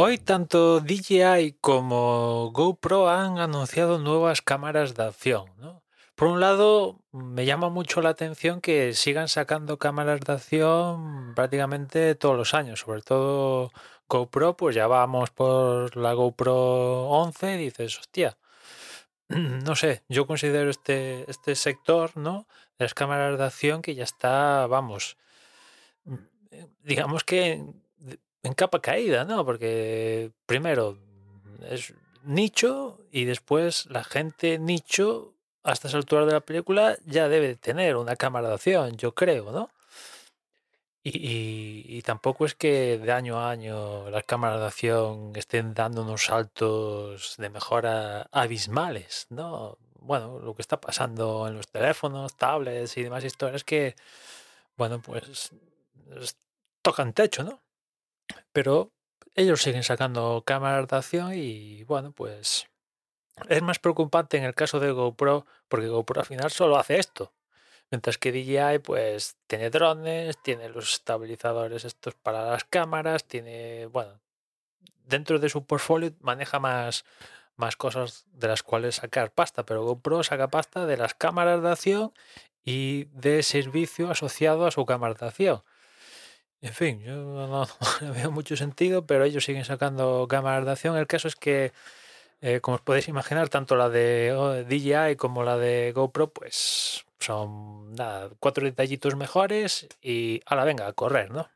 [0.00, 5.46] Hoy tanto DJI como GoPro han anunciado nuevas cámaras de acción.
[5.56, 5.82] ¿no?
[6.14, 12.14] Por un lado, me llama mucho la atención que sigan sacando cámaras de acción prácticamente
[12.14, 13.72] todos los años, sobre todo
[14.08, 18.38] GoPro, pues ya vamos por la GoPro 11 y dices, hostia,
[19.28, 22.46] no sé, yo considero este, este sector, ¿no?
[22.78, 25.16] De las cámaras de acción que ya está, vamos,
[26.84, 27.64] digamos que
[28.48, 29.44] en capa caída, ¿no?
[29.44, 30.98] Porque primero
[31.70, 37.96] es nicho y después la gente nicho a estas de la película ya debe tener
[37.96, 39.70] una cámara de acción, yo creo, ¿no?
[41.04, 46.24] Y, tampoco es que de año a año las cámaras de acción estén dando unos
[46.24, 49.78] saltos de mejora abismales, ¿no?
[50.00, 53.96] Bueno, lo que está pasando en los teléfonos, tablets y demás historias que,
[54.76, 55.52] bueno, pues
[56.82, 57.60] tocan techo, ¿no?
[58.52, 58.92] Pero
[59.34, 62.66] ellos siguen sacando cámaras de acción y, bueno, pues
[63.48, 67.32] es más preocupante en el caso de GoPro porque GoPro al final solo hace esto
[67.90, 74.20] Mientras que DJI pues tiene drones, tiene los estabilizadores estos para las cámaras, tiene, bueno,
[75.06, 77.06] dentro de su portfolio maneja más,
[77.56, 81.70] más cosas de las cuales sacar pasta, pero GoPro saca pasta de las cámaras de
[81.70, 82.12] acción
[82.62, 85.62] y de servicio asociado a su cámara de acción.
[86.60, 87.14] En fin, yo
[87.48, 87.66] no,
[88.12, 90.96] veo mucho sentido, pero ellos siguen sacando cámaras de acción.
[90.96, 91.72] El caso es que,
[92.40, 97.04] eh, como os podéis imaginar, tanto la de oh, DJI como la de GoPro, pues
[97.20, 101.48] son nada, cuatro detallitos mejores y a la venga, a correr, ¿no?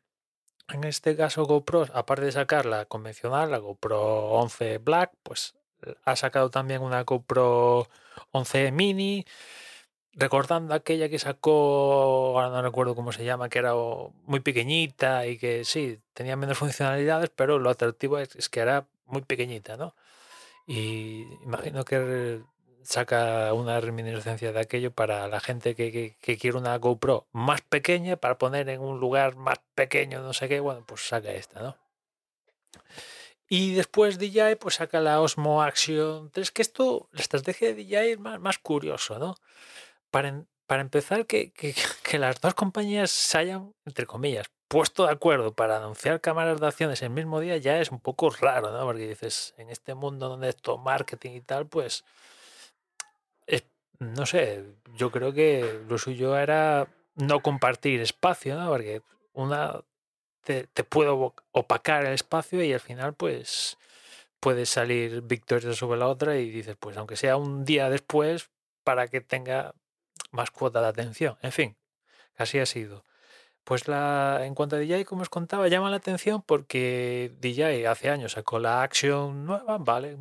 [0.69, 5.55] En este caso GoPro, aparte de sacar la convencional, la GoPro 11 Black, pues
[6.05, 7.89] ha sacado también una GoPro
[8.31, 9.27] 11 Mini,
[10.15, 13.73] recordando aquella que sacó, ahora no recuerdo cómo se llama, que era
[14.27, 19.23] muy pequeñita y que sí, tenía menos funcionalidades, pero lo atractivo es, que era muy
[19.23, 19.95] pequeñita, ¿no?
[20.67, 22.43] Y imagino que
[22.83, 28.39] saca una reminiscencia de aquello para la gente que, quiere una GoPro más pequeña para
[28.39, 31.77] poner en un lugar más pequeño, no sé qué, bueno, pues saca esta, ¿no?
[33.49, 38.13] Y después DJI pues saca la Osmo Action 3, que esto, la estrategia de DJI
[38.13, 39.37] es más, más curioso, ¿no?
[40.13, 41.53] Para, para empezar, que,
[42.05, 46.69] que, las dos compañías se hayan, entre comillas, puesto de acuerdo para anunciar cámaras de
[46.69, 48.85] acciones el mismo día ya es un poco raro, ¿no?
[48.85, 52.05] Porque dices, en este mundo donde esto marketing y tal, pues
[54.03, 54.65] no sé,
[54.97, 58.69] yo creo que lo suyo era no compartir espacio, ¿no?
[58.69, 59.03] Porque
[59.33, 59.81] una
[60.43, 61.11] te, te puede
[61.53, 63.79] opacar el espacio y al final, pues,
[64.41, 68.51] puedes salir victorioso sobre la otra y dices, pues, aunque sea un día después,
[68.85, 69.75] para que tenga
[70.33, 71.39] más cuota de atención.
[71.43, 71.77] En fin,
[72.37, 73.05] así ha sido.
[73.65, 78.11] Pues la, en cuanto a DJI, como os contaba, llama la atención porque DJI hace
[78.11, 80.17] años sacó la Action nueva, ¿vale?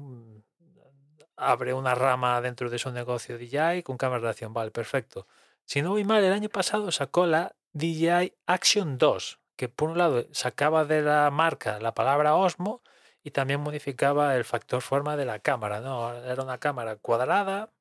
[1.42, 4.54] abre una rama dentro de su negocio DJI con cámara de acción.
[4.54, 5.28] Vale, perfecto.
[5.66, 9.98] Si no voy mal, el año pasado sacó la DJI Action 2, que por un
[9.98, 12.84] lado sacaba de la marca la palabra Osmo
[13.24, 15.82] y también modificaba el factor forma de la cámara.
[15.82, 16.14] ¿no?
[16.14, 17.72] Era una cámara cuadrada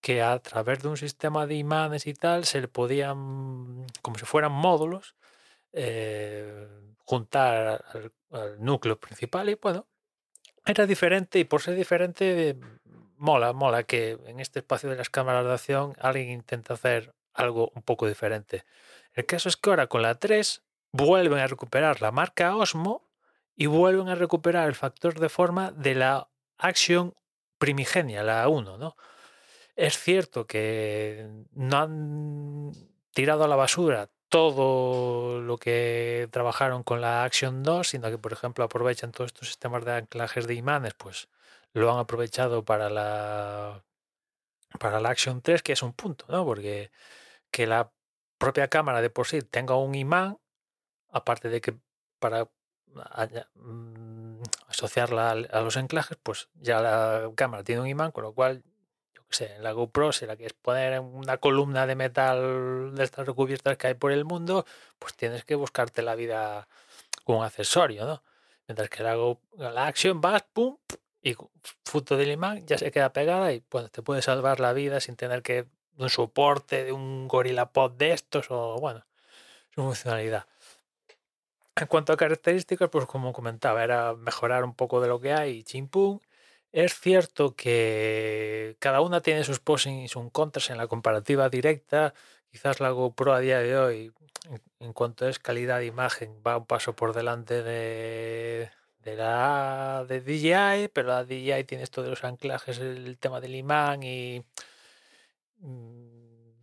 [0.00, 4.24] que a través de un sistema de imanes y tal se le podían, como si
[4.24, 5.14] fueran módulos,
[5.72, 6.68] eh,
[7.04, 7.84] juntar
[8.30, 9.86] al núcleo principal y bueno,
[10.64, 12.58] era diferente y por ser diferente
[13.16, 17.70] mola, mola que en este espacio de las cámaras de acción alguien intenta hacer algo
[17.74, 18.64] un poco diferente.
[19.12, 20.62] El caso es que ahora con la 3
[20.92, 23.08] vuelven a recuperar la marca Osmo
[23.54, 26.28] y vuelven a recuperar el factor de forma de la
[26.58, 27.14] Action
[27.58, 28.96] primigenia, la 1, ¿no?
[29.76, 32.72] Es cierto que no han
[33.12, 38.32] tirado a la basura todo lo que trabajaron con la Action 2, sino que, por
[38.32, 41.28] ejemplo, aprovechan todos estos sistemas de anclajes de imanes, pues
[41.74, 43.84] lo han aprovechado para la
[44.80, 46.44] para la Action 3, que es un punto, ¿no?
[46.44, 46.90] Porque
[47.50, 47.92] que la
[48.38, 50.38] propia cámara de por sí tenga un imán,
[51.10, 51.76] aparte de que
[52.18, 52.48] para
[53.54, 58.64] mm, asociarla a los anclajes, pues ya la cámara tiene un imán, con lo cual
[59.40, 63.88] en la GoPro, si la quieres poner una columna de metal de estas recubiertas que
[63.88, 64.64] hay por el mundo,
[64.98, 66.68] pues tienes que buscarte la vida
[67.24, 68.22] como un accesorio, ¿no?
[68.68, 70.76] Mientras que la, Go, la Action vas, pum,
[71.22, 71.36] y
[71.84, 75.16] foto del imán ya se queda pegada y pues te puede salvar la vida sin
[75.16, 75.66] tener que
[75.98, 79.04] un soporte de un Gorilla Pod de estos o bueno,
[79.74, 80.46] su funcionalidad.
[81.74, 85.62] En cuanto a características, pues como comentaba, era mejorar un poco de lo que hay,
[85.62, 86.20] chimpum,
[86.76, 92.12] es cierto que cada una tiene sus pros y sus contras en la comparativa directa.
[92.50, 94.12] Quizás la GoPro a día de hoy,
[94.80, 98.70] en, cuanto es calidad de imagen, va un paso por delante de,
[99.04, 104.02] la de DJI, pero la DJI tiene esto de los anclajes, el tema del imán
[104.02, 104.44] y
[105.60, 106.58] mm,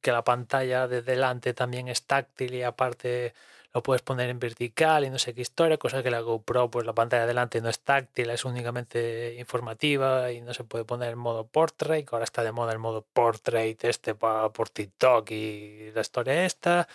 [0.00, 3.34] que la pantalla de delante también es táctil y aparte
[3.78, 6.84] lo puedes poner en vertical y no sé qué historia, cosa que la GoPro, pues
[6.84, 11.12] la pantalla de delante no es táctil, es únicamente informativa y no se puede poner
[11.12, 15.30] en modo portrait, que ahora está de moda el modo portrait este para por TikTok
[15.30, 16.88] y la historia esta.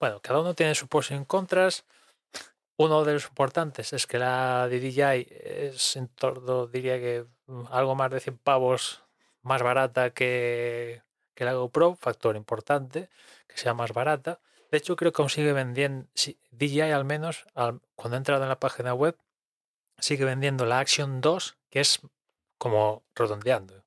[0.00, 1.84] Bueno, cada uno tiene sus pros y contras.
[2.78, 7.26] Uno de los importantes es que la DJI es en torno, diría que
[7.70, 9.02] algo más de 100 pavos
[9.42, 11.02] más barata que,
[11.34, 13.10] que la GoPro, factor importante,
[13.46, 14.40] que sea más barata.
[14.74, 16.08] De hecho, creo que aún sigue vendiendo,
[16.50, 17.44] DJI al menos,
[17.94, 19.16] cuando he entrado en la página web,
[20.00, 22.00] sigue vendiendo la Action 2, que es
[22.58, 23.84] como redondeando.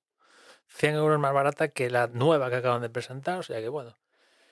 [0.68, 3.40] 100 euros más barata que la nueva que acaban de presentar.
[3.40, 3.98] O sea que bueno,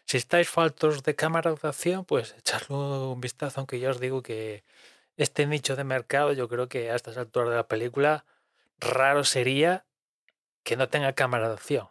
[0.03, 4.21] si estáis faltos de cámara de acción, pues echarle un vistazo, aunque ya os digo
[4.21, 4.65] que
[5.15, 8.25] este nicho de mercado, yo creo que a estas alturas de la película,
[8.81, 9.85] raro sería
[10.63, 11.87] que no tenga cámara de acción.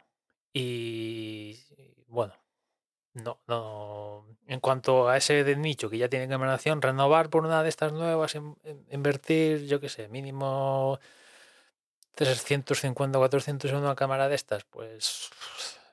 [0.52, 1.64] Y
[2.08, 2.34] bueno,
[3.14, 4.33] no, no.
[4.46, 8.36] En cuanto a ese nicho que ya tiene cámara renovar por una de estas nuevas,
[8.90, 11.00] invertir, yo qué sé, mínimo
[12.14, 15.30] 350, 400 en una cámara de estas, pues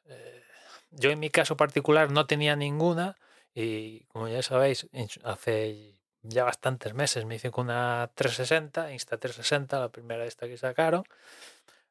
[0.07, 0.43] eh,
[0.91, 3.15] yo en mi caso particular no tenía ninguna
[3.53, 4.87] y como ya sabéis,
[5.23, 10.57] hace ya bastantes meses me hice con una 360, Insta360, la primera de esta que
[10.57, 11.03] sacaron,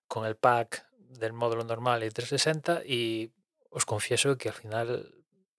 [0.06, 3.32] con el pack del módulo normal y 360 y
[3.70, 5.14] os confieso que al final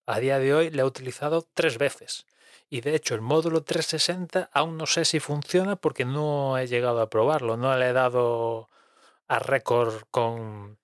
[0.06, 2.26] a día de hoy le he utilizado tres veces.
[2.70, 7.02] Y de hecho el módulo 360 aún no sé si funciona porque no he llegado
[7.02, 7.58] a probarlo.
[7.58, 8.70] No le he dado
[9.28, 10.78] a récord con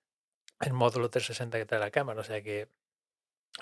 [0.60, 2.20] el módulo 360 que trae la cámara.
[2.20, 2.68] O sea que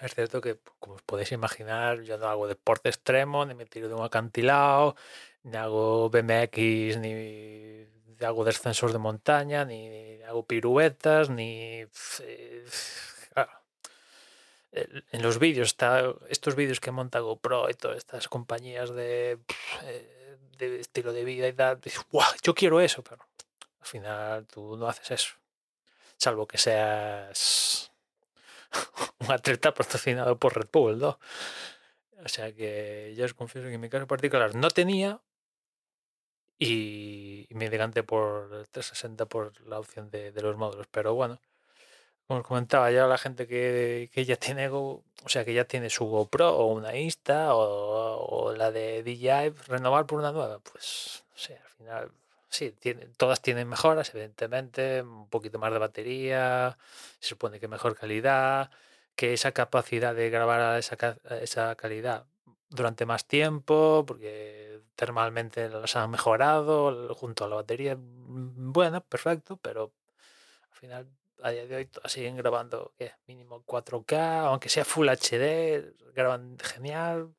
[0.03, 3.89] es cierto que, como os podéis imaginar, yo no hago deporte extremo, ni me tiro
[3.89, 4.95] de un acantilado,
[5.43, 7.87] ni hago BMX, ni
[8.21, 11.87] hago descensos de montaña, ni hago piruetas, ni...
[14.77, 19.39] En los vídeos, está, estos vídeos que monta GoPro y todas estas compañías de,
[19.85, 22.05] eh, de estilo de vida y tal, dices,
[22.43, 23.27] yo quiero eso, pero
[23.81, 25.35] al final tú no haces eso.
[26.19, 27.91] Salvo que seas
[29.21, 31.19] un atleta patrocinado por Red Bull, ¿no?
[32.23, 35.21] O sea que yo os confieso que en mi caso particular no tenía
[36.59, 40.87] y, me decanté por el 360 por la opción de los módulos.
[40.91, 41.41] Pero bueno,
[42.27, 46.57] como comentaba, ya la gente que, ya tiene o sea que ya tiene su GoPro
[46.57, 51.71] o una Insta o, la de DJI, renovar por una nueva, pues no sé, al
[51.71, 52.13] final
[52.49, 56.79] sí, tiene, todas tienen mejoras, evidentemente, un poquito más de batería,
[57.21, 58.71] se supone que mejor calidad,
[59.15, 60.97] que esa capacidad de grabar a esa,
[61.41, 62.27] esa calidad
[62.71, 69.57] durante más tiempo, porque termalmente las han mejorado junto a la batería, mm, bueno, perfecto,
[69.59, 69.93] pero
[70.73, 71.09] al final
[71.43, 72.95] a día de hoy siguen grabando
[73.27, 77.35] mínimo 4K, aunque sea Full HD, graban genial.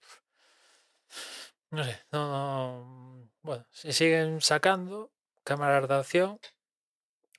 [1.70, 5.12] No sé, no, bueno, se siguen sacando
[5.44, 6.40] cámaras de acción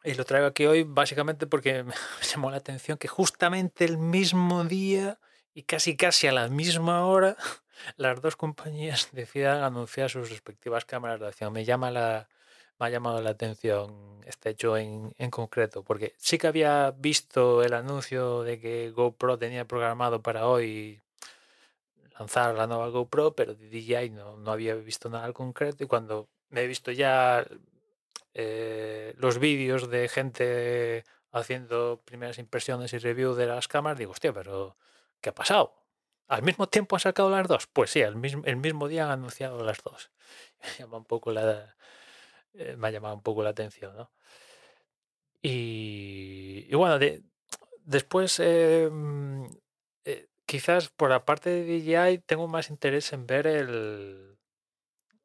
[0.05, 4.65] y lo traigo aquí hoy básicamente porque me llamó la atención que justamente el mismo
[4.65, 5.19] día
[5.55, 7.37] y casi casi a la misma hora
[7.97, 11.53] las dos compañías decidan anunciar sus respectivas cámaras de acción.
[11.53, 12.29] Me llama la,
[12.79, 17.73] me ha llamado la atención este hecho en, concreto, porque sí que había visto el
[17.73, 21.01] anuncio de que GoPro tenía programado para hoy
[22.19, 26.29] lanzar la nueva GoPro, pero DJI no, no había visto nada al concreto y cuando
[26.51, 27.47] me he visto ya
[28.35, 34.33] eh, los vídeos de gente haciendo primeras impresiones y review de las cámaras, digo, hostia,
[34.33, 34.77] pero
[35.21, 35.75] ¿qué ha pasado?
[36.29, 37.67] ¿Al mismo tiempo han sacado las dos?
[37.67, 40.11] Pues sí, el mismo, el mismo día han anunciado las dos.
[40.63, 41.75] Me llama un poco la,
[42.55, 44.11] eh, me ha llamado un poco la atención, ¿no?
[45.43, 46.99] Y, bueno,
[47.85, 49.49] después, em,
[50.05, 54.39] eh, quizás por la parte de DJI tengo más interés en ver el,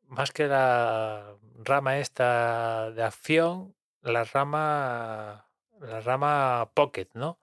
[0.08, 5.48] más que la rama esta de acción, la rama,
[5.80, 7.40] la rama Pocket, ¿no?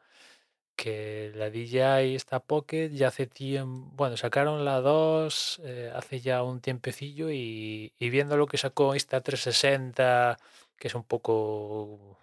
[0.80, 6.42] Que la DJI está Pocket ya hace tiempo, bueno, sacaron la 2 eh, hace ya
[6.42, 10.38] un tiempecillo y, y viendo lo que sacó esta 360
[10.78, 12.18] que es un poco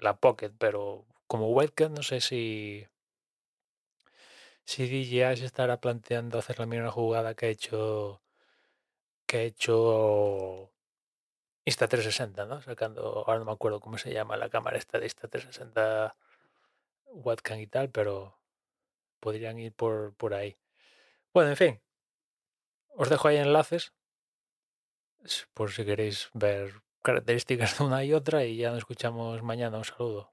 [0.00, 2.86] la Pocket, pero como webcam no sé si
[4.64, 8.20] si DJI se estará planteando hacer la misma jugada que ha hecho
[9.26, 10.70] que ha hecho
[11.64, 12.60] Insta360, ¿no?
[12.62, 16.14] Sacando, ahora no me acuerdo cómo se llama la cámara esta de Insta360
[17.12, 18.38] webcam y tal, pero
[19.20, 20.58] podrían ir por, por ahí.
[21.32, 21.82] Bueno, en fin,
[22.96, 23.92] os dejo ahí enlaces
[25.54, 29.78] por si queréis ver características de una y otra y ya nos escuchamos mañana.
[29.78, 30.32] Un saludo.